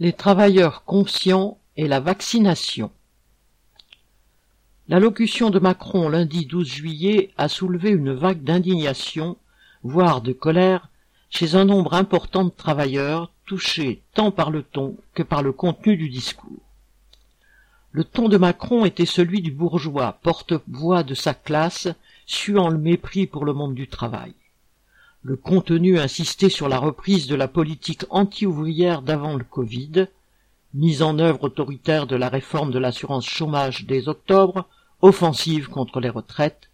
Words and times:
Les 0.00 0.14
travailleurs 0.14 0.84
conscients 0.84 1.58
et 1.76 1.86
la 1.86 2.00
vaccination. 2.00 2.90
L'allocution 4.88 5.50
de 5.50 5.58
Macron 5.58 6.08
lundi 6.08 6.46
12 6.46 6.66
juillet 6.66 7.34
a 7.36 7.48
soulevé 7.48 7.90
une 7.90 8.14
vague 8.14 8.42
d'indignation, 8.42 9.36
voire 9.82 10.22
de 10.22 10.32
colère, 10.32 10.88
chez 11.28 11.54
un 11.54 11.66
nombre 11.66 11.92
important 11.92 12.44
de 12.44 12.48
travailleurs 12.48 13.30
touchés 13.44 14.00
tant 14.14 14.30
par 14.30 14.50
le 14.50 14.62
ton 14.62 14.96
que 15.12 15.22
par 15.22 15.42
le 15.42 15.52
contenu 15.52 15.98
du 15.98 16.08
discours. 16.08 16.62
Le 17.92 18.02
ton 18.02 18.30
de 18.30 18.38
Macron 18.38 18.86
était 18.86 19.04
celui 19.04 19.42
du 19.42 19.50
bourgeois, 19.50 20.18
porte-voix 20.22 21.02
de 21.02 21.12
sa 21.12 21.34
classe, 21.34 21.88
suant 22.24 22.70
le 22.70 22.78
mépris 22.78 23.26
pour 23.26 23.44
le 23.44 23.52
monde 23.52 23.74
du 23.74 23.86
travail. 23.86 24.32
Le 25.22 25.36
contenu 25.36 25.98
insistait 25.98 26.48
sur 26.48 26.66
la 26.66 26.78
reprise 26.78 27.26
de 27.26 27.34
la 27.34 27.46
politique 27.46 28.04
anti-ouvrière 28.08 29.02
d'avant 29.02 29.36
le 29.36 29.44
Covid, 29.44 30.06
mise 30.72 31.02
en 31.02 31.18
œuvre 31.18 31.44
autoritaire 31.44 32.06
de 32.06 32.16
la 32.16 32.30
réforme 32.30 32.70
de 32.70 32.78
l'assurance 32.78 33.26
chômage 33.26 33.84
dès 33.84 34.08
octobre, 34.08 34.66
offensive 35.02 35.68
contre 35.68 36.00
les 36.00 36.08
retraites, 36.08 36.70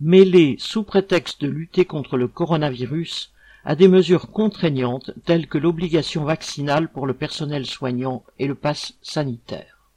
mêlée, 0.00 0.56
sous 0.58 0.84
prétexte 0.84 1.42
de 1.42 1.48
lutter 1.48 1.84
contre 1.84 2.16
le 2.16 2.28
coronavirus, 2.28 3.30
à 3.62 3.76
des 3.76 3.88
mesures 3.88 4.30
contraignantes 4.30 5.10
telles 5.26 5.46
que 5.46 5.58
l'obligation 5.58 6.24
vaccinale 6.24 6.90
pour 6.90 7.06
le 7.06 7.12
personnel 7.12 7.66
soignant 7.66 8.24
et 8.38 8.46
le 8.46 8.54
pass 8.54 8.94
sanitaire. 9.02 9.90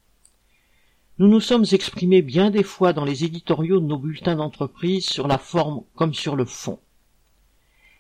Nous 1.17 1.29
nous 1.29 1.39
sommes 1.39 1.65
exprimés 1.71 2.21
bien 2.21 2.49
des 2.49 2.63
fois 2.63 2.91
dans 2.91 3.05
les 3.05 3.23
éditoriaux 3.23 3.79
de 3.79 3.85
nos 3.85 3.97
bulletins 3.97 4.35
d'entreprise 4.35 5.05
sur 5.05 5.29
la 5.29 5.37
forme 5.37 5.83
comme 5.95 6.13
sur 6.13 6.35
le 6.35 6.43
fond. 6.43 6.77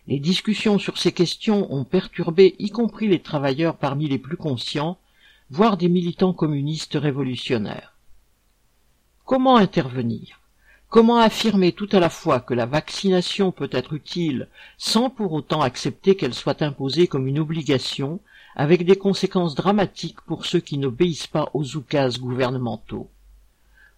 Les 0.07 0.19
discussions 0.19 0.77
sur 0.77 0.99
ces 0.99 1.11
questions 1.11 1.73
ont 1.73 1.83
perturbé 1.83 2.55
y 2.59 2.69
compris 2.69 3.07
les 3.07 3.21
travailleurs 3.21 3.75
parmi 3.75 4.07
les 4.07 4.19
plus 4.19 4.37
conscients, 4.37 4.99
voire 5.49 5.77
des 5.77 5.89
militants 5.89 6.33
communistes 6.33 6.93
révolutionnaires. 6.93 7.93
Comment 9.25 9.57
intervenir? 9.57 10.39
Comment 10.89 11.17
affirmer 11.17 11.71
tout 11.71 11.89
à 11.91 11.99
la 11.99 12.09
fois 12.09 12.39
que 12.39 12.53
la 12.53 12.67
vaccination 12.67 13.51
peut 13.51 13.69
être 13.71 13.93
utile 13.93 14.47
sans 14.77 15.09
pour 15.09 15.33
autant 15.33 15.61
accepter 15.61 16.15
qu'elle 16.15 16.35
soit 16.35 16.61
imposée 16.61 17.07
comme 17.07 17.27
une 17.27 17.39
obligation 17.39 18.19
avec 18.55 18.85
des 18.85 18.95
conséquences 18.95 19.55
dramatiques 19.55 20.21
pour 20.21 20.45
ceux 20.45 20.59
qui 20.59 20.77
n'obéissent 20.77 21.27
pas 21.27 21.49
aux 21.55 21.75
oukases 21.75 22.19
gouvernementaux? 22.19 23.09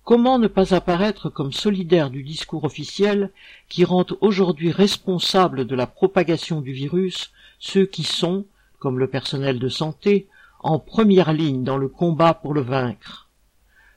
Comment 0.08 0.40
ne 0.40 0.48
pas 0.48 0.74
apparaître 0.74 1.30
comme 1.30 1.52
solidaire 1.52 2.10
du 2.10 2.24
discours 2.24 2.64
officiel 2.64 3.30
qui 3.68 3.84
rend 3.84 4.06
aujourd'hui 4.22 4.72
responsables 4.72 5.68
de 5.68 5.76
la 5.76 5.86
propagation 5.86 6.62
du 6.62 6.72
virus 6.72 7.34
ceux 7.60 7.86
qui 7.86 8.04
sont, 8.04 8.46
comme 8.80 9.00
le 9.00 9.10
personnel 9.10 9.60
de 9.60 9.68
santé, 9.68 10.30
en 10.62 10.80
première 10.80 11.34
ligne 11.34 11.66
dans 11.66 11.76
le 11.76 11.90
combat 11.90 12.34
pour 12.34 12.54
le 12.54 12.62
vaincre? 12.62 13.28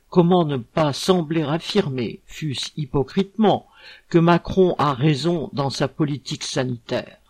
Comment 0.08 0.44
ne 0.44 0.56
pas 0.56 0.92
sembler 0.92 1.42
affirmer, 1.42 2.18
fût-ce 2.26 2.72
hypocritement, 2.76 3.68
que 4.08 4.18
Macron 4.18 4.74
a 4.78 4.94
raison 4.94 5.48
dans 5.52 5.70
sa 5.70 5.86
politique 5.86 6.42
sanitaire? 6.42 7.20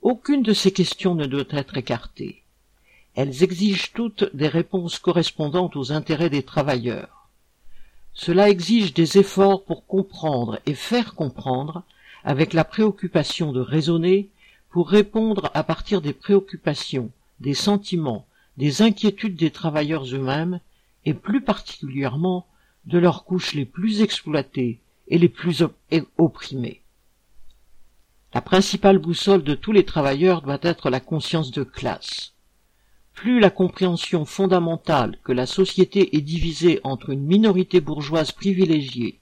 Aucune 0.00 0.44
de 0.44 0.52
ces 0.52 0.70
questions 0.70 1.16
ne 1.16 1.26
doit 1.26 1.42
être 1.50 1.76
écartée. 1.76 2.44
Elles 3.16 3.42
exigent 3.42 3.90
toutes 3.92 4.32
des 4.32 4.46
réponses 4.46 5.00
correspondantes 5.00 5.74
aux 5.74 5.90
intérêts 5.90 6.30
des 6.30 6.44
travailleurs. 6.44 7.23
Cela 8.14 8.48
exige 8.48 8.94
des 8.94 9.18
efforts 9.18 9.64
pour 9.64 9.86
comprendre 9.86 10.60
et 10.66 10.74
faire 10.74 11.14
comprendre, 11.14 11.82
avec 12.22 12.52
la 12.52 12.64
préoccupation 12.64 13.52
de 13.52 13.60
raisonner, 13.60 14.30
pour 14.70 14.88
répondre 14.88 15.50
à 15.52 15.62
partir 15.62 16.00
des 16.00 16.12
préoccupations, 16.12 17.10
des 17.40 17.54
sentiments, 17.54 18.26
des 18.56 18.82
inquiétudes 18.82 19.36
des 19.36 19.50
travailleurs 19.50 20.04
eux-mêmes, 20.06 20.60
et 21.04 21.14
plus 21.14 21.42
particulièrement 21.42 22.46
de 22.86 22.98
leurs 22.98 23.24
couches 23.24 23.54
les 23.54 23.64
plus 23.66 24.00
exploitées 24.00 24.80
et 25.08 25.18
les 25.18 25.28
plus 25.28 25.64
opprimées. 26.18 26.82
La 28.32 28.40
principale 28.40 28.98
boussole 28.98 29.44
de 29.44 29.54
tous 29.54 29.72
les 29.72 29.84
travailleurs 29.84 30.42
doit 30.42 30.58
être 30.62 30.90
la 30.90 31.00
conscience 31.00 31.50
de 31.50 31.62
classe. 31.62 32.33
Plus 33.14 33.40
la 33.40 33.50
compréhension 33.50 34.24
fondamentale 34.24 35.18
que 35.24 35.32
la 35.32 35.46
société 35.46 36.16
est 36.16 36.20
divisée 36.20 36.80
entre 36.84 37.10
une 37.10 37.24
minorité 37.24 37.80
bourgeoise 37.80 38.32
privilégiée 38.32 39.20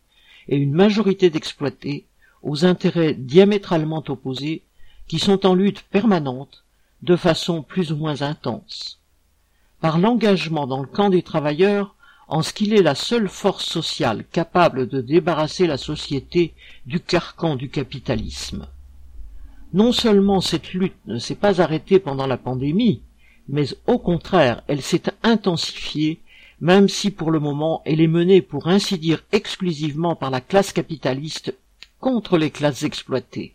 et 0.48 0.56
une 0.56 0.72
majorité 0.72 1.30
d'exploités, 1.30 2.06
aux 2.42 2.64
intérêts 2.64 3.14
diamétralement 3.14 4.02
opposés, 4.08 4.62
qui 5.06 5.18
sont 5.18 5.46
en 5.46 5.54
lutte 5.54 5.82
permanente, 5.82 6.64
de 7.02 7.16
façon 7.16 7.62
plus 7.62 7.92
ou 7.92 7.96
moins 7.96 8.22
intense. 8.22 8.98
Par 9.80 9.98
l'engagement 9.98 10.66
dans 10.66 10.80
le 10.80 10.86
camp 10.86 11.10
des 11.10 11.22
travailleurs, 11.22 11.94
en 12.28 12.42
ce 12.42 12.52
qu'il 12.52 12.72
est 12.72 12.82
la 12.82 12.94
seule 12.94 13.28
force 13.28 13.66
sociale 13.66 14.24
capable 14.24 14.88
de 14.88 15.00
débarrasser 15.00 15.66
la 15.66 15.76
société 15.76 16.54
du 16.86 16.98
carcan 16.98 17.56
du 17.56 17.68
capitalisme. 17.68 18.66
Non 19.74 19.92
seulement 19.92 20.40
cette 20.40 20.72
lutte 20.72 20.96
ne 21.06 21.18
s'est 21.18 21.34
pas 21.34 21.60
arrêtée 21.60 21.98
pendant 21.98 22.26
la 22.26 22.38
pandémie, 22.38 23.02
mais 23.48 23.66
au 23.86 23.98
contraire, 23.98 24.62
elle 24.68 24.82
s'est 24.82 25.04
intensifiée, 25.22 26.20
même 26.60 26.88
si 26.88 27.10
pour 27.10 27.30
le 27.30 27.40
moment 27.40 27.82
elle 27.84 28.00
est 28.00 28.06
menée 28.06 28.42
pour 28.42 28.68
ainsi 28.68 28.98
dire 28.98 29.22
exclusivement 29.32 30.14
par 30.14 30.30
la 30.30 30.40
classe 30.40 30.72
capitaliste 30.72 31.54
contre 32.00 32.38
les 32.38 32.50
classes 32.50 32.82
exploitées. 32.82 33.54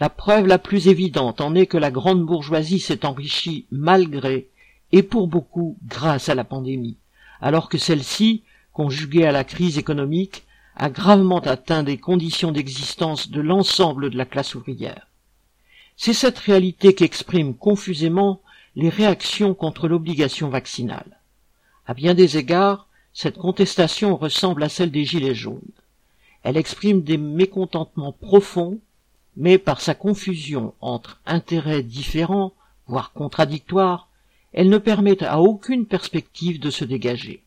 La 0.00 0.08
preuve 0.08 0.46
la 0.46 0.58
plus 0.58 0.88
évidente 0.88 1.40
en 1.40 1.54
est 1.54 1.66
que 1.66 1.78
la 1.78 1.90
grande 1.90 2.24
bourgeoisie 2.24 2.80
s'est 2.80 3.06
enrichie 3.06 3.66
malgré 3.70 4.48
et 4.90 5.02
pour 5.02 5.28
beaucoup 5.28 5.76
grâce 5.86 6.28
à 6.28 6.34
la 6.34 6.44
pandémie, 6.44 6.96
alors 7.40 7.68
que 7.68 7.78
celle-ci, 7.78 8.42
conjuguée 8.72 9.26
à 9.26 9.32
la 9.32 9.44
crise 9.44 9.78
économique, 9.78 10.44
a 10.76 10.90
gravement 10.90 11.40
atteint 11.40 11.82
des 11.82 11.98
conditions 11.98 12.52
d'existence 12.52 13.30
de 13.30 13.40
l'ensemble 13.40 14.10
de 14.10 14.16
la 14.16 14.24
classe 14.24 14.54
ouvrière. 14.54 15.06
C'est 15.96 16.14
cette 16.14 16.38
réalité 16.38 16.94
qu'expriment 16.94 17.54
confusément 17.54 18.40
les 18.74 18.88
réactions 18.88 19.54
contre 19.54 19.88
l'obligation 19.88 20.48
vaccinale. 20.48 21.20
À 21.86 21.94
bien 21.94 22.14
des 22.14 22.38
égards, 22.38 22.88
cette 23.12 23.36
contestation 23.36 24.16
ressemble 24.16 24.62
à 24.62 24.68
celle 24.68 24.90
des 24.90 25.04
Gilets 25.04 25.34
jaunes. 25.34 25.60
Elle 26.42 26.56
exprime 26.56 27.02
des 27.02 27.18
mécontentements 27.18 28.12
profonds, 28.12 28.80
mais 29.36 29.58
par 29.58 29.80
sa 29.80 29.94
confusion 29.94 30.74
entre 30.80 31.20
intérêts 31.26 31.82
différents, 31.82 32.52
voire 32.86 33.12
contradictoires, 33.12 34.08
elle 34.52 34.68
ne 34.68 34.78
permet 34.78 35.22
à 35.22 35.40
aucune 35.40 35.86
perspective 35.86 36.60
de 36.60 36.70
se 36.70 36.84
dégager. 36.84 37.42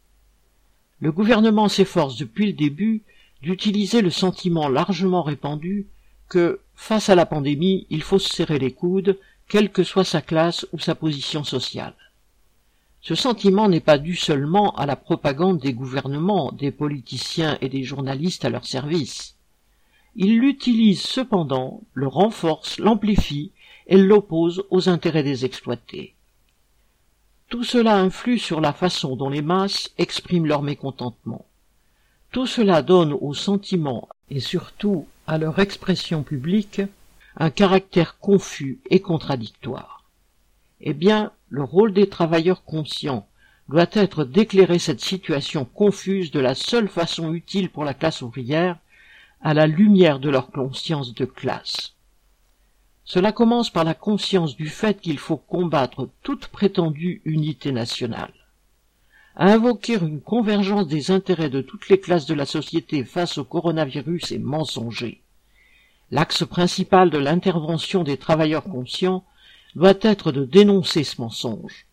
Le 1.00 1.12
gouvernement 1.12 1.68
s'efforce 1.68 2.18
depuis 2.18 2.48
le 2.48 2.54
début 2.54 3.04
d'utiliser 3.42 4.02
le 4.02 4.10
sentiment 4.10 4.68
largement 4.70 5.22
répandu 5.22 5.88
que, 6.30 6.62
face 6.76 7.10
à 7.10 7.16
la 7.16 7.26
pandémie, 7.26 7.86
il 7.90 8.02
faut 8.02 8.18
se 8.18 8.34
serrer 8.34 8.58
les 8.58 8.72
coudes, 8.72 9.20
quelle 9.48 9.72
que 9.72 9.84
soit 9.84 10.04
sa 10.04 10.22
classe 10.22 10.66
ou 10.72 10.80
sa 10.80 10.96
position 10.96 11.44
sociale. 11.44 11.96
Ce 13.02 13.14
sentiment 13.14 13.70
n'est 13.70 13.82
pas 13.82 14.00
dû 14.00 14.16
seulement 14.16 14.76
à 14.76 14.86
la 14.86 14.96
propagande 14.96 15.60
des 15.60 15.74
gouvernements, 15.74 16.52
des 16.52 16.72
politiciens 16.72 17.58
et 17.62 17.70
des 17.70 17.84
journalistes 17.84 18.46
à 18.46 18.50
leur 18.50 18.66
service. 18.66 19.36
Il 20.16 20.40
l'utilise 20.40 21.02
cependant, 21.02 21.82
le 21.94 22.08
renforce, 22.08 22.80
l'amplifie 22.80 23.52
et 23.86 23.98
l'oppose 23.98 24.66
aux 24.72 24.90
intérêts 24.90 25.24
des 25.24 25.46
exploités. 25.46 26.16
Tout 27.50 27.64
cela 27.64 27.98
influe 27.98 28.40
sur 28.40 28.60
la 28.60 28.74
façon 28.74 29.16
dont 29.16 29.30
les 29.30 29.44
masses 29.44 29.92
expriment 30.00 30.48
leur 30.48 30.64
mécontentement. 30.64 31.46
Tout 32.32 32.48
cela 32.48 32.82
donne 32.82 33.14
aux 33.14 33.36
sentiments 33.36 34.10
et 34.32 34.40
surtout 34.40 35.06
à 35.28 35.38
leur 35.38 35.60
expression 35.60 36.24
publique 36.24 36.82
un 37.38 37.50
caractère 37.50 38.18
confus 38.20 38.80
et 38.90 39.02
contradictoire. 39.02 40.04
Eh 40.82 40.94
bien, 40.94 41.32
le 41.50 41.64
rôle 41.64 41.94
des 41.94 42.08
travailleurs 42.08 42.64
conscients 42.64 43.28
doit 43.68 43.88
être 43.94 44.24
d'éclairer 44.24 44.80
cette 44.80 45.02
situation 45.02 45.66
confuse 45.66 46.32
de 46.32 46.40
la 46.40 46.56
seule 46.56 46.88
façon 46.88 47.34
utile 47.34 47.70
pour 47.70 47.84
la 47.84 47.94
classe 47.94 48.22
ouvrière, 48.22 48.78
à 49.42 49.54
la 49.54 49.68
lumière 49.68 50.20
de 50.20 50.30
leur 50.30 50.52
conscience 50.52 51.14
de 51.14 51.26
classe. 51.26 51.94
Cela 53.04 53.32
commence 53.32 53.70
par 53.70 53.84
la 53.84 53.94
conscience 53.94 54.56
du 54.56 54.68
fait 54.68 55.00
qu'il 55.00 55.20
faut 55.20 55.38
combattre 55.38 56.10
toute 56.24 56.48
prétendue 56.48 57.22
unité 57.26 57.72
nationale. 57.72 58.34
Invoquer 59.36 59.96
une 59.96 60.22
convergence 60.22 60.88
des 60.88 61.12
intérêts 61.12 61.50
de 61.50 61.62
toutes 61.62 61.90
les 61.90 62.00
classes 62.00 62.26
de 62.26 62.34
la 62.34 62.46
société 62.46 63.04
face 63.04 63.38
au 63.38 63.44
coronavirus 63.44 64.32
est 64.32 64.40
mensonger. 64.40 65.22
L'axe 66.12 66.46
principal 66.46 67.10
de 67.10 67.18
l'intervention 67.18 68.04
des 68.04 68.18
travailleurs 68.18 68.64
conscients 68.64 69.24
doit 69.76 69.98
être 70.02 70.32
de 70.32 70.46
dénoncer 70.46 71.04
ce 71.04 71.20
mensonge. 71.20 71.88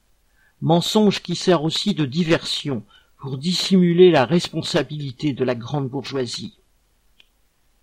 Mensonge 0.60 1.22
qui 1.22 1.34
sert 1.34 1.64
aussi 1.64 1.94
de 1.94 2.04
diversion 2.04 2.84
pour 3.18 3.38
dissimuler 3.38 4.10
la 4.10 4.24
responsabilité 4.24 5.32
de 5.32 5.44
la 5.44 5.54
grande 5.54 5.88
bourgeoisie. 5.88 6.58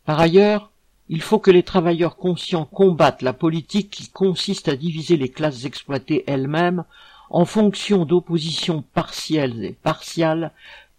Par 0.05 0.19
ailleurs, 0.19 0.71
il 1.09 1.21
faut 1.21 1.39
que 1.39 1.51
les 1.51 1.63
travailleurs 1.63 2.15
conscients 2.15 2.65
combattent 2.65 3.23
la 3.23 3.33
politique 3.33 3.89
qui 3.89 4.09
consiste 4.09 4.67
à 4.67 4.75
diviser 4.75 5.17
les 5.17 5.29
classes 5.29 5.65
exploitées 5.65 6.23
elles-mêmes 6.27 6.83
en 7.31 7.45
fonction 7.45 8.05
d'oppositions 8.05 8.83
partielles 8.93 9.65
et 9.65 9.73
partiales, 9.73 10.51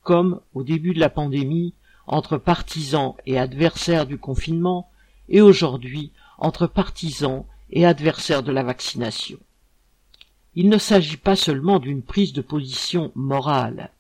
comme 0.03 0.41
au 0.55 0.65
début 0.65 0.95
de 0.95 1.01
la 1.01 1.11
pandémie, 1.11 1.75
entre 2.07 2.39
partisans 2.39 3.15
et 3.27 3.39
adversaires 3.39 4.07
du 4.07 4.19
confinement, 4.19 4.90
et 5.31 5.41
aujourd'hui 5.41 6.13
entre 6.39 6.67
partisans 6.67 7.45
et 7.71 7.87
adversaires 7.87 8.43
de 8.43 8.53
la 8.53 8.63
vaccination. 8.63 9.39
Il 10.57 10.69
ne 10.69 10.79
s'agit 10.79 11.17
pas 11.17 11.37
seulement 11.37 11.79
d'une 11.79 12.03
prise 12.03 12.33
de 12.33 12.43
position 12.43 13.13
morale. 13.15 13.91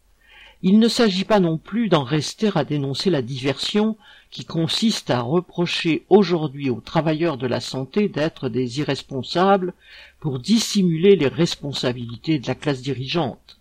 Il 0.62 0.78
ne 0.78 0.88
s'agit 0.88 1.24
pas 1.24 1.40
non 1.40 1.56
plus 1.56 1.88
d'en 1.88 2.02
rester 2.02 2.50
à 2.54 2.64
dénoncer 2.64 3.08
la 3.08 3.22
diversion 3.22 3.96
qui 4.30 4.44
consiste 4.44 5.10
à 5.10 5.22
reprocher 5.22 6.04
aujourd'hui 6.10 6.68
aux 6.68 6.80
travailleurs 6.80 7.38
de 7.38 7.46
la 7.46 7.60
santé 7.60 8.08
d'être 8.08 8.48
des 8.48 8.80
irresponsables 8.80 9.72
pour 10.18 10.38
dissimuler 10.38 11.16
les 11.16 11.28
responsabilités 11.28 12.38
de 12.38 12.46
la 12.46 12.54
classe 12.54 12.82
dirigeante. 12.82 13.58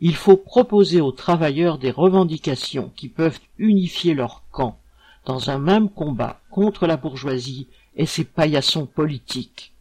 Il 0.00 0.14
faut 0.14 0.36
proposer 0.36 1.00
aux 1.00 1.12
travailleurs 1.12 1.78
des 1.78 1.90
revendications 1.90 2.92
qui 2.94 3.08
peuvent 3.08 3.40
unifier 3.58 4.14
leur 4.14 4.42
camp 4.50 4.78
dans 5.28 5.50
un 5.50 5.58
même 5.58 5.90
combat 5.90 6.40
contre 6.50 6.86
la 6.86 6.96
bourgeoisie 6.96 7.68
et 7.96 8.06
ses 8.06 8.24
paillassons 8.24 8.86
politiques. 8.86 9.74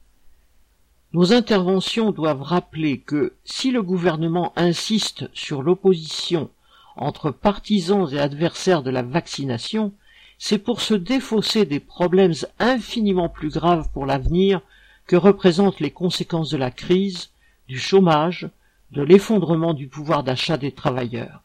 Nos 1.13 1.31
interventions 1.31 2.11
doivent 2.11 2.41
rappeler 2.41 2.99
que 2.99 3.33
si 3.45 3.71
le 3.71 3.81
gouvernement 3.81 4.51
insiste 4.57 5.29
sur 5.33 5.63
l'opposition 5.63 6.49
entre 6.97 7.31
partisans 7.31 8.09
et 8.11 8.19
adversaires 8.19 8.83
de 8.83 8.89
la 8.89 9.03
vaccination, 9.03 9.93
c'est 10.37 10.57
pour 10.57 10.81
se 10.81 10.93
défausser 10.93 11.65
des 11.65 11.79
problèmes 11.79 12.33
infiniment 12.59 13.29
plus 13.29 13.49
graves 13.49 13.87
pour 13.93 14.05
l'avenir 14.05 14.59
que 15.05 15.15
représentent 15.15 15.79
les 15.79 15.91
conséquences 15.91 16.49
de 16.49 16.57
la 16.57 16.71
crise, 16.71 17.29
du 17.69 17.79
chômage, 17.79 18.49
de 18.91 19.01
l'effondrement 19.01 19.73
du 19.73 19.87
pouvoir 19.87 20.23
d'achat 20.23 20.57
des 20.57 20.73
travailleurs. 20.73 21.41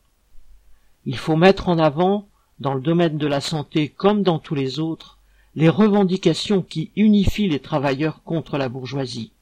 Il 1.07 1.17
faut 1.17 1.37
mettre 1.37 1.69
en 1.69 1.79
avant, 1.79 2.27
dans 2.61 2.75
le 2.75 2.81
domaine 2.81 3.19
de 3.19 3.27
la 3.27 3.41
santé 3.41 3.89
comme 3.89 4.23
dans 4.23 4.39
tous 4.39 4.55
les 4.55 4.79
autres, 4.79 5.19
les 5.55 5.69
revendications 5.69 6.63
qui 6.63 6.91
unifient 6.97 7.49
les 7.49 7.61
travailleurs 7.61 8.23
contre 8.23 8.59
la 8.59 8.69
bourgeoisie. 8.69 9.33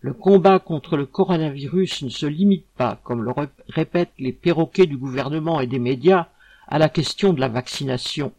Le 0.00 0.12
combat 0.12 0.58
contre 0.58 0.96
le 0.96 1.06
coronavirus 1.06 2.02
ne 2.02 2.08
se 2.08 2.26
limite 2.26 2.66
pas, 2.76 3.00
comme 3.04 3.22
le 3.22 3.32
répètent 3.68 4.14
les 4.18 4.32
perroquets 4.32 4.86
du 4.86 4.96
gouvernement 4.96 5.60
et 5.60 5.68
des 5.68 5.78
médias, 5.78 6.26
à 6.66 6.78
la 6.78 6.88
question 6.88 7.32
de 7.32 7.40
la 7.40 7.48
vaccination. 7.48 8.32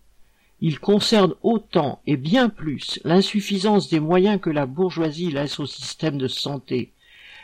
Il 0.59 0.79
concerne 0.79 1.36
autant 1.41 2.01
et 2.06 2.18
bien 2.18 2.50
plus 2.50 3.00
l'insuffisance 3.06 3.89
des 3.89 4.01
moyens 4.01 4.41
que 4.41 4.50
la 4.50 4.65
bourgeoisie 4.65 5.31
laisse 5.31 5.59
au 5.59 5.65
système 5.65 6.18
de 6.18 6.27
santé, 6.27 6.91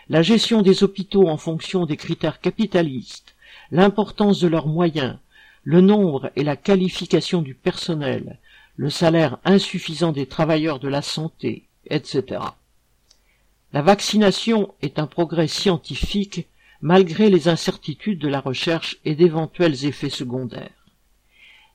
la 0.09 0.21
gestion 0.21 0.61
des 0.63 0.83
hôpitaux 0.83 1.27
en 1.29 1.37
fonction 1.37 1.85
des 1.85 1.95
critères 1.95 2.41
capitalistes, 2.41 3.35
l'importance 3.71 4.41
de 4.41 4.47
leurs 4.47 4.67
moyens, 4.67 5.17
le 5.69 5.81
nombre 5.81 6.31
et 6.35 6.43
la 6.43 6.55
qualification 6.55 7.43
du 7.43 7.53
personnel, 7.53 8.39
le 8.75 8.89
salaire 8.89 9.37
insuffisant 9.45 10.11
des 10.11 10.25
travailleurs 10.25 10.79
de 10.79 10.87
la 10.87 11.03
santé, 11.03 11.67
etc. 11.85 12.41
La 13.71 13.83
vaccination 13.83 14.73
est 14.81 14.97
un 14.97 15.05
progrès 15.05 15.47
scientifique 15.47 16.47
malgré 16.81 17.29
les 17.29 17.49
incertitudes 17.49 18.17
de 18.17 18.27
la 18.27 18.39
recherche 18.39 18.97
et 19.05 19.13
d'éventuels 19.13 19.85
effets 19.85 20.09
secondaires. 20.09 20.87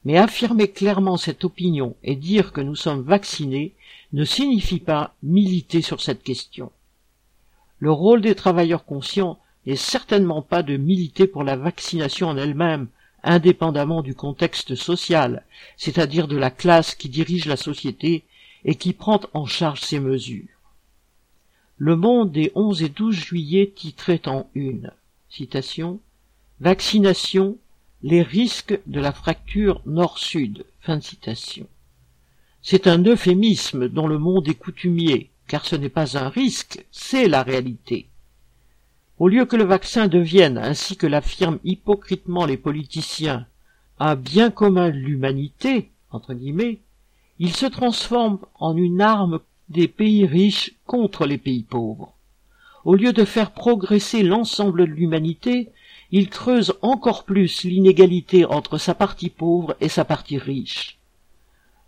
Mais 0.04 0.18
affirmer 0.18 0.72
clairement 0.72 1.16
cette 1.16 1.44
opinion 1.44 1.94
et 2.02 2.16
dire 2.16 2.50
que 2.50 2.62
nous 2.62 2.74
sommes 2.74 3.02
vaccinés 3.02 3.74
ne 4.12 4.24
signifie 4.24 4.80
pas 4.80 5.14
militer 5.22 5.82
sur 5.82 6.00
cette 6.00 6.24
question. 6.24 6.72
Le 7.78 7.92
rôle 7.92 8.22
des 8.22 8.34
travailleurs 8.34 8.86
conscients 8.86 9.38
n'est 9.66 9.76
certainement 9.76 10.42
pas 10.42 10.64
de 10.64 10.76
militer 10.76 11.28
pour 11.28 11.44
la 11.44 11.54
vaccination 11.54 12.26
en 12.26 12.36
elle-même, 12.36 12.88
indépendamment 13.24 14.02
du 14.02 14.14
contexte 14.14 14.74
social, 14.74 15.44
c'est-à-dire 15.76 16.28
de 16.28 16.36
la 16.36 16.50
classe 16.50 16.94
qui 16.94 17.08
dirige 17.08 17.46
la 17.46 17.56
société 17.56 18.24
et 18.64 18.74
qui 18.74 18.92
prend 18.92 19.20
en 19.32 19.46
charge 19.46 19.80
ces 19.80 20.00
mesures. 20.00 20.48
Le 21.76 21.96
Monde 21.96 22.32
des 22.32 22.52
11 22.54 22.82
et 22.82 22.88
12 22.88 23.14
juillet 23.14 23.72
titrait 23.74 24.28
en 24.28 24.48
une 24.54 24.92
citation 25.28 26.00
Vaccination, 26.60 27.58
les 28.02 28.22
risques 28.22 28.78
de 28.86 29.00
la 29.00 29.12
fracture 29.12 29.82
nord-sud. 29.86 30.64
Fin 30.80 31.00
citation. 31.00 31.66
C'est 32.62 32.86
un 32.86 33.02
euphémisme 33.04 33.88
dont 33.88 34.06
le 34.06 34.18
monde 34.18 34.48
est 34.48 34.54
coutumier, 34.54 35.30
car 35.48 35.66
ce 35.66 35.74
n'est 35.76 35.88
pas 35.88 36.16
un 36.16 36.28
risque, 36.28 36.84
c'est 36.92 37.28
la 37.28 37.42
réalité. 37.42 38.06
Au 39.18 39.28
lieu 39.28 39.44
que 39.44 39.56
le 39.56 39.64
vaccin 39.64 40.08
devienne, 40.08 40.58
ainsi 40.58 40.96
que 40.96 41.06
l'affirment 41.06 41.60
hypocritement 41.64 42.46
les 42.46 42.56
politiciens, 42.56 43.46
un 44.00 44.16
bien 44.16 44.50
commun 44.50 44.90
de 44.90 44.96
l'humanité, 44.96 45.90
entre 46.10 46.34
guillemets, 46.34 46.80
il 47.38 47.54
se 47.54 47.66
transforme 47.66 48.38
en 48.58 48.76
une 48.76 49.00
arme 49.00 49.40
des 49.68 49.88
pays 49.88 50.26
riches 50.26 50.74
contre 50.86 51.26
les 51.26 51.38
pays 51.38 51.62
pauvres. 51.62 52.12
Au 52.84 52.94
lieu 52.94 53.12
de 53.12 53.24
faire 53.24 53.52
progresser 53.52 54.22
l'ensemble 54.22 54.80
de 54.80 54.92
l'humanité, 54.92 55.70
il 56.10 56.28
creuse 56.28 56.74
encore 56.82 57.24
plus 57.24 57.64
l'inégalité 57.64 58.44
entre 58.44 58.78
sa 58.78 58.94
partie 58.94 59.30
pauvre 59.30 59.76
et 59.80 59.88
sa 59.88 60.04
partie 60.04 60.38
riche. 60.38 60.98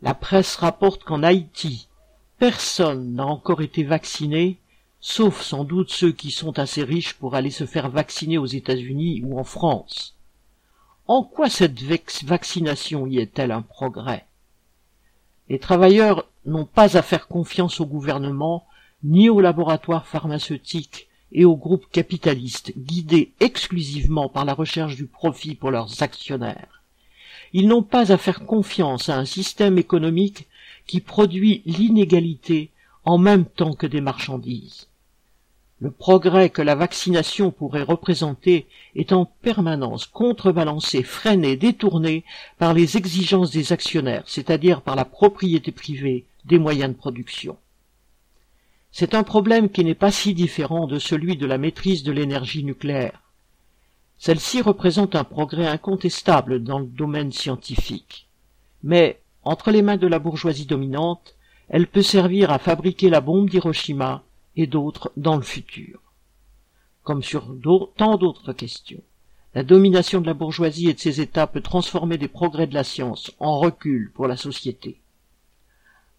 La 0.01 0.15
presse 0.15 0.57
rapporte 0.57 1.05
qu'en 1.05 1.23
Haïti, 1.23 1.89
personne 2.39 3.15
n'a 3.15 3.27
encore 3.27 3.63
été 3.63 3.83
vacciné, 3.83 4.59
sauf 5.09 5.41
sans 5.41 5.63
doute 5.63 5.91
ceux 5.91 6.11
qui 6.11 6.33
sont 6.33 6.59
assez 6.59 6.83
riches 6.83 7.15
pour 7.15 7.37
aller 7.37 7.53
se 7.53 7.65
faire 7.65 7.89
vacciner 7.89 8.39
aux 8.39 8.47
États-Unis 8.47 9.23
ou 9.25 9.39
en 9.39 9.45
France. 9.45 10.17
En 11.07 11.23
quoi 11.23 11.49
cette 11.49 11.81
vaccination 12.25 13.07
y 13.07 13.19
est-elle 13.19 13.53
un 13.53 13.63
progrès? 13.63 14.27
Les 15.49 15.61
travailleurs 15.61 16.29
n'ont 16.45 16.65
pas 16.65 16.97
à 16.97 17.03
faire 17.03 17.29
confiance 17.29 17.81
au 17.81 17.87
gouvernement, 17.87 18.67
ni 19.05 19.29
aux 19.29 19.41
laboratoires 19.41 20.09
pharmaceutiques 20.09 21.07
et 21.31 21.45
aux 21.45 21.57
groupes 21.57 21.89
capitalistes 21.93 22.77
guidés 22.77 23.33
exclusivement 23.39 24.29
par 24.29 24.45
la 24.45 24.55
recherche 24.55 24.97
du 24.97 25.07
profit 25.07 25.55
pour 25.55 25.71
leurs 25.71 26.03
actionnaires. 26.03 26.83
Ils 27.53 27.69
n'ont 27.69 27.85
pas 27.85 28.11
à 28.11 28.17
faire 28.17 28.45
confiance 28.45 29.09
à 29.09 29.17
un 29.17 29.25
système 29.25 29.79
économique 29.79 30.49
qui 30.89 31.01
produit 31.01 31.63
l'inégalité 31.65 32.73
en 33.05 33.19
même 33.19 33.45
temps 33.45 33.75
que 33.75 33.87
des 33.87 34.01
marchandises. 34.01 34.89
Le 35.79 35.91
progrès 35.91 36.49
que 36.49 36.63
la 36.63 36.75
vaccination 36.75 37.51
pourrait 37.51 37.83
représenter 37.83 38.67
est 38.95 39.13
en 39.13 39.27
permanence 39.27 40.07
contrebalancé, 40.07 41.03
freiné, 41.03 41.57
détourné 41.57 42.25
par 42.59 42.73
les 42.73 42.97
exigences 42.97 43.51
des 43.51 43.73
actionnaires, 43.73 44.25
c'est-à-dire 44.27 44.81
par 44.81 44.97
la 44.97 45.05
propriété 45.05 45.73
privée 45.73 46.25
des 46.47 46.59
moyens 46.59 46.95
de 46.95 46.99
production. 46.99 47.59
C'est 48.91 49.15
un 49.15 49.23
problème 49.23 49.69
qui 49.69 49.85
n'est 49.85 49.95
pas 49.95 50.11
si 50.11 50.33
différent 50.33 50.87
de 50.87 50.99
celui 50.99 51.37
de 51.37 51.45
la 51.45 51.59
maîtrise 51.59 52.03
de 52.03 52.13
l'énergie 52.13 52.65
nucléaire. 52.65 53.21
Celle-ci 54.17 54.63
représente 54.63 55.15
un 55.15 55.25
progrès 55.25 55.67
incontestable 55.67 56.63
dans 56.63 56.79
le 56.79 56.87
domaine 56.87 57.33
scientifique. 57.33 58.29
Mais, 58.83 59.21
entre 59.45 59.71
les 59.71 59.83
mains 59.83 59.99
de 59.99 60.07
la 60.07 60.19
bourgeoisie 60.19 60.65
dominante, 60.65 61.35
elle 61.69 61.87
peut 61.87 62.01
servir 62.01 62.51
à 62.51 62.59
fabriquer 62.59 63.11
la 63.11 63.21
bombe 63.21 63.51
d'Hiroshima 63.51 64.23
et 64.57 64.67
d'autres 64.67 65.13
dans 65.17 65.37
le 65.37 65.43
futur. 65.43 66.01
Comme 67.03 67.23
sur 67.23 67.55
tant 67.97 68.17
d'autres 68.17 68.53
questions, 68.53 69.03
la 69.55 69.63
domination 69.63 70.21
de 70.21 70.27
la 70.27 70.35
bourgeoisie 70.35 70.89
et 70.89 70.95
de 70.95 70.99
ses 70.99 71.21
États 71.21 71.47
peut 71.47 71.61
transformer 71.61 72.19
des 72.19 72.29
progrès 72.29 72.67
de 72.67 72.75
la 72.75 72.85
science 72.85 73.33
en 73.39 73.59
recul 73.59 74.11
pour 74.13 74.27
la 74.27 74.37
société. 74.37 75.01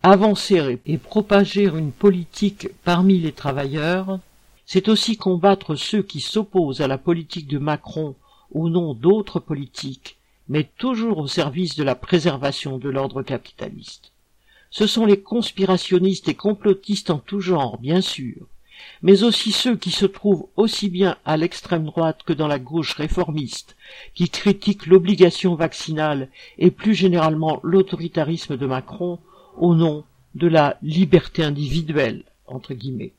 Avancer 0.01 0.79
et 0.85 0.97
propager 0.97 1.65
une 1.65 1.91
politique 1.91 2.69
parmi 2.83 3.19
les 3.19 3.33
travailleurs, 3.33 4.19
c'est 4.65 4.89
aussi 4.89 5.17
combattre 5.17 5.75
ceux 5.75 6.01
qui 6.01 6.19
s'opposent 6.19 6.81
à 6.81 6.87
la 6.87 6.97
politique 6.97 7.47
de 7.47 7.57
Macron 7.57 8.15
au 8.51 8.69
nom 8.69 8.93
d'autres 8.93 9.39
politiques, 9.39 10.17
mais 10.47 10.63
toujours 10.77 11.17
au 11.17 11.27
service 11.27 11.75
de 11.75 11.83
la 11.83 11.95
préservation 11.95 12.77
de 12.77 12.89
l'ordre 12.89 13.21
capitaliste. 13.23 14.11
Ce 14.77 14.85
sont 14.85 15.07
les 15.07 15.19
conspirationnistes 15.19 16.29
et 16.29 16.35
complotistes 16.35 17.09
en 17.09 17.17
tout 17.17 17.39
genre, 17.39 17.79
bien 17.79 17.99
sûr, 17.99 18.45
mais 19.01 19.23
aussi 19.23 19.51
ceux 19.51 19.75
qui 19.75 19.89
se 19.89 20.05
trouvent 20.05 20.49
aussi 20.55 20.91
bien 20.91 21.17
à 21.25 21.35
l'extrême 21.35 21.85
droite 21.85 22.21
que 22.23 22.31
dans 22.31 22.45
la 22.45 22.59
gauche 22.59 22.93
réformiste, 22.93 23.75
qui 24.13 24.29
critiquent 24.29 24.85
l'obligation 24.85 25.55
vaccinale 25.55 26.29
et 26.59 26.69
plus 26.69 26.93
généralement 26.93 27.59
l'autoritarisme 27.63 28.55
de 28.55 28.67
Macron 28.67 29.17
au 29.57 29.73
nom 29.73 30.03
de 30.35 30.45
la 30.45 30.77
liberté 30.83 31.43
individuelle, 31.43 32.25
entre 32.45 32.75
guillemets. 32.75 33.13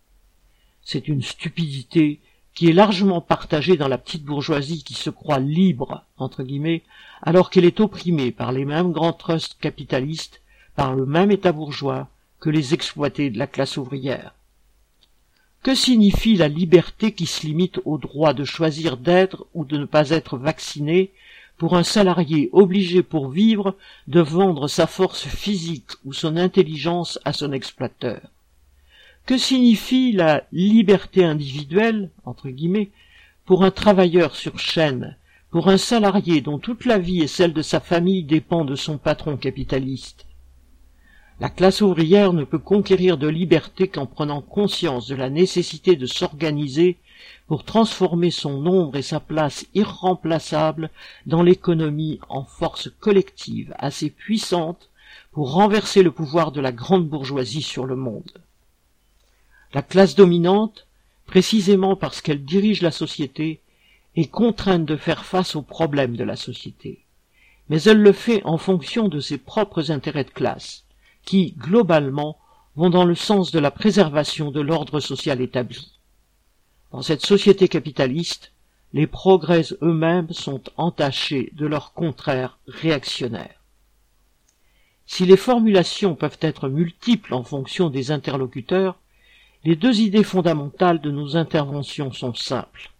C'est 0.85 1.09
une 1.09 1.23
stupidité 1.23 2.21
qui 2.55 2.69
est 2.69 2.73
largement 2.73 3.21
partagée 3.21 3.77
dans 3.77 3.89
la 3.89 3.99
petite 3.99 4.23
bourgeoisie 4.23 4.85
qui 4.85 4.95
se 4.95 5.11
croit 5.11 5.41
libre, 5.41 6.05
entre 6.19 6.45
guillemets, 6.45 6.85
alors 7.21 7.51
qu'elle 7.51 7.65
est 7.65 7.81
opprimée 7.81 8.31
par 8.31 8.53
les 8.53 8.65
mêmes 8.65 8.93
grands 8.93 9.13
trusts 9.13 9.59
capitalistes, 9.61 10.41
par 10.79 10.95
le 10.95 11.07
même 11.07 11.33
État 11.33 11.51
bourgeois 11.51 12.07
que 12.39 12.51
les 12.51 12.73
exploités 12.73 13.31
de 13.31 13.39
la 13.39 13.49
classe 13.49 13.79
ouvrière. 13.79 14.33
Que 15.65 15.75
signifie 15.75 16.37
la 16.37 16.47
liberté 16.47 17.11
qui 17.11 17.27
se 17.27 17.45
limite 17.45 17.81
au 17.85 17.99
droit 17.99 18.33
de 18.33 18.45
choisir 18.45 18.97
d'être 18.97 19.49
ou 19.55 19.65
de 19.65 19.77
ne 19.77 19.87
pas 19.87 20.11
être 20.11 20.39
vacciné 20.39 21.11
pour 21.57 21.75
un 21.75 21.83
salarié 21.83 22.49
obligé 22.53 23.03
pour 23.03 23.29
vivre 23.29 23.75
de 24.07 24.21
vendre 24.21 24.69
sa 24.69 24.87
force 24.87 25.27
physique 25.27 25.91
ou 26.05 26.13
son 26.13 26.37
intelligence 26.37 27.19
à 27.25 27.33
son 27.33 27.51
exploiteur? 27.51 28.21
Que 29.27 29.37
signifie 29.37 30.13
la 30.13 30.45
liberté 30.53 31.25
individuelle, 31.25 32.09
entre 32.25 32.51
guillemets, 32.51 32.91
pour 33.47 33.65
un 33.65 33.73
travailleur 33.73 34.37
sur 34.37 34.61
chaîne, 34.61 35.17
pour 35.51 35.71
un 35.71 35.77
salarié 35.77 36.41
dont 36.41 36.61
toute 36.61 36.85
la 36.85 36.99
vie 36.99 37.23
et 37.23 37.27
celle 37.27 37.53
de 37.53 37.63
sa 37.63 37.81
famille 37.81 38.23
dépend 38.23 38.65
de 38.65 38.77
son 38.77 38.97
patron 38.97 39.37
capitaliste? 39.37 40.28
La 41.41 41.51
classe 41.51 41.83
ouvrière 41.83 42.33
ne 42.33 42.43
peut 42.43 42.59
conquérir 42.59 43.17
de 43.17 43.29
liberté 43.29 43.87
qu'en 43.87 44.07
prenant 44.07 44.43
conscience 44.43 45.07
de 45.07 45.15
la 45.15 45.31
nécessité 45.31 45.95
de 45.95 46.07
s'organiser 46.07 46.97
pour 47.47 47.63
transformer 47.63 48.33
son 48.33 48.61
nombre 48.61 48.97
et 48.97 49.03
sa 49.03 49.21
place 49.21 49.65
irremplaçable 49.73 50.91
dans 51.27 51.45
l'économie 51.45 52.19
en 52.29 52.45
force 52.45 52.91
collective 52.99 53.73
assez 53.79 54.11
puissante 54.11 54.91
pour 55.31 55.53
renverser 55.53 56.03
le 56.03 56.11
pouvoir 56.11 56.51
de 56.51 56.61
la 56.61 56.73
grande 56.73 57.09
bourgeoisie 57.09 57.63
sur 57.63 57.87
le 57.87 57.95
monde. 57.95 58.43
La 59.73 59.83
classe 59.83 60.17
dominante, 60.17 60.89
précisément 61.27 61.95
parce 61.95 62.21
qu'elle 62.21 62.45
dirige 62.45 62.83
la 62.83 62.91
société, 62.91 63.61
est 64.17 64.31
contrainte 64.31 64.87
de 64.87 64.97
faire 64.97 65.25
face 65.25 65.55
aux 65.55 65.63
problèmes 65.63 66.17
de 66.17 66.25
la 66.25 66.37
société. 66.37 67.05
Mais 67.69 67.81
elle 67.83 68.03
le 68.03 68.13
fait 68.13 68.43
en 68.45 68.59
fonction 68.59 69.09
de 69.09 69.21
ses 69.21 69.39
propres 69.39 69.93
intérêts 69.93 70.25
de 70.25 70.31
classe, 70.31 70.85
qui, 71.25 71.53
globalement, 71.53 72.39
vont 72.77 72.91
dans 72.91 73.05
le 73.05 73.15
sens 73.15 73.51
de 73.51 73.59
la 73.59 73.71
préservation 73.71 74.51
de 74.51 74.61
l'ordre 74.61 75.01
social 75.01 75.41
établi. 75.41 75.99
Dans 76.93 77.03
cette 77.03 77.27
société 77.27 77.69
capitaliste, 77.69 78.53
les 78.93 79.07
progrès 79.07 79.65
eux-mêmes 79.83 80.33
sont 80.33 80.63
entachés 80.77 81.53
de 81.55 81.67
leurs 81.67 81.93
contraires 81.93 82.59
réactionnaires. 82.67 83.63
Si 85.07 85.27
les 85.27 85.37
formulations 85.37 86.15
peuvent 86.15 86.39
être 86.41 86.69
multiples 86.69 87.35
en 87.35 87.43
fonction 87.43 87.91
des 87.91 88.11
interlocuteurs, 88.11 88.99
les 89.65 89.75
deux 89.75 90.01
idées 90.01 90.25
fondamentales 90.25 91.01
de 91.01 91.11
nos 91.11 91.37
interventions 91.37 92.13
sont 92.13 92.35
simples. 92.35 92.91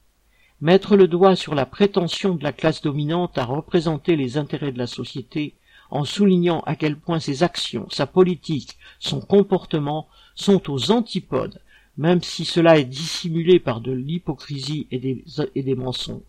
Mettre 0.61 0.97
le 0.97 1.07
doigt 1.07 1.37
sur 1.37 1.55
la 1.55 1.67
prétention 1.67 2.35
de 2.35 2.43
la 2.43 2.53
classe 2.53 2.83
dominante 2.83 3.39
à 3.39 3.45
représenter 3.45 4.17
les 4.17 4.39
intérêts 4.39 4.73
de 4.73 4.79
la 4.79 4.89
société 4.89 5.55
en 5.91 6.05
soulignant 6.05 6.61
à 6.67 6.77
quel 6.77 6.97
point 6.97 7.21
ses 7.21 7.43
actions, 7.43 7.89
sa 7.91 8.07
politique, 8.07 8.77
son 8.99 9.21
comportement 9.21 10.09
sont 10.35 10.71
aux 10.71 10.91
antipodes 10.91 11.61
même 11.99 12.23
si 12.23 12.45
cela 12.45 12.79
est 12.79 12.85
dissimulé 12.85 13.59
par 13.59 13.81
de 13.81 13.91
l'hypocrisie 13.93 14.87
et 14.93 14.99
des, 14.99 15.75
mensonges. 15.75 16.23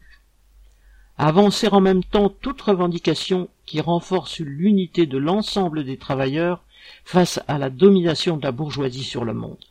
Avancer 1.18 1.68
en 1.70 1.80
même 1.80 2.04
temps 2.04 2.30
toute 2.30 2.60
revendication 2.62 3.50
qui 3.68 3.80
renforce 3.80 4.40
l'unité 4.40 5.06
de 5.06 5.20
l'ensemble 5.20 5.86
des 5.86 5.98
travailleurs 5.98 6.64
face 7.06 7.40
à 7.48 7.60
la 7.60 7.70
domination 7.70 8.38
de 8.38 8.44
la 8.44 8.52
bourgeoisie 8.52 9.04
sur 9.04 9.26
le 9.26 9.36
monde. 9.36 9.64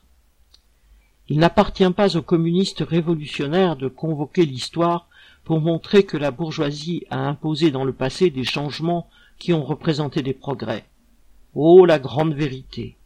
Il 1.29 1.41
n'appartient 1.41 1.91
pas 1.91 2.17
aux 2.17 2.23
communistes 2.23 2.85
révolutionnaires 2.89 3.77
de 3.77 3.89
convoquer 3.89 4.47
l'histoire 4.47 5.09
pour 5.43 5.61
montrer 5.61 6.05
que 6.05 6.17
la 6.17 6.31
bourgeoisie 6.31 7.07
a 7.11 7.19
imposé 7.19 7.73
dans 7.73 7.85
le 7.85 7.93
passé 7.93 8.31
des 8.31 8.45
changements 8.45 9.11
qui 9.39 9.53
ont 9.53 9.65
représenté 9.65 10.23
des 10.23 10.35
progrès. 10.35 10.85
Oh 11.55 11.85
la 11.85 11.99
grande 11.99 12.35
vérité. 12.35 12.97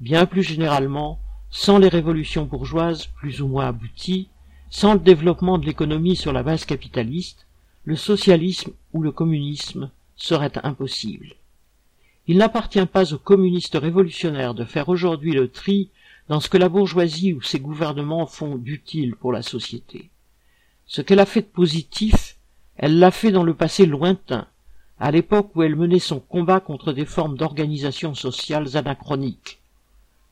Bien 0.00 0.26
plus 0.26 0.42
généralement, 0.42 1.18
sans 1.50 1.78
les 1.78 1.88
révolutions 1.88 2.44
bourgeoises 2.44 3.06
plus 3.06 3.40
ou 3.40 3.48
moins 3.48 3.68
abouties, 3.68 4.28
sans 4.70 4.94
le 4.94 5.00
développement 5.00 5.58
de 5.58 5.66
l'économie 5.66 6.16
sur 6.16 6.32
la 6.32 6.42
base 6.42 6.64
capitaliste, 6.64 7.46
le 7.84 7.96
socialisme 7.96 8.72
ou 8.92 9.02
le 9.02 9.12
communisme 9.12 9.90
serait 10.16 10.52
impossible. 10.64 11.36
Il 12.26 12.38
n'appartient 12.38 12.84
pas 12.86 13.14
aux 13.14 13.18
communistes 13.18 13.78
révolutionnaires 13.80 14.54
de 14.54 14.64
faire 14.64 14.88
aujourd'hui 14.88 15.32
le 15.32 15.48
tri 15.48 15.90
dans 16.28 16.40
ce 16.40 16.48
que 16.48 16.58
la 16.58 16.68
bourgeoisie 16.68 17.32
ou 17.32 17.42
ses 17.42 17.60
gouvernements 17.60 18.26
font 18.26 18.56
d'utile 18.56 19.14
pour 19.14 19.32
la 19.32 19.42
société. 19.42 20.10
Ce 20.86 21.00
qu'elle 21.00 21.20
a 21.20 21.26
fait 21.26 21.42
de 21.42 21.46
positif, 21.46 22.36
elle 22.76 22.98
l'a 22.98 23.12
fait 23.12 23.30
dans 23.30 23.44
le 23.44 23.54
passé 23.54 23.86
lointain, 23.86 24.48
à 24.98 25.10
l'époque 25.10 25.50
où 25.54 25.62
elle 25.62 25.76
menait 25.76 25.98
son 25.98 26.20
combat 26.20 26.60
contre 26.60 26.92
des 26.92 27.04
formes 27.04 27.36
d'organisation 27.36 28.14
sociales 28.14 28.76
anachroniques. 28.76 29.60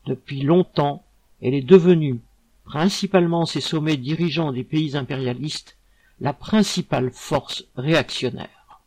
Depuis 0.05 0.41
longtemps, 0.41 1.05
elle 1.41 1.53
est 1.53 1.61
devenue, 1.61 2.19
principalement 2.63 3.45
ces 3.45 3.61
sommets 3.61 3.97
dirigeants 3.97 4.51
des 4.51 4.63
pays 4.63 4.95
impérialistes, 4.97 5.77
la 6.19 6.33
principale 6.33 7.11
force 7.11 7.65
réactionnaire. 7.75 8.81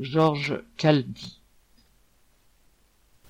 Georges 0.00 0.60
Caldi 0.76 1.40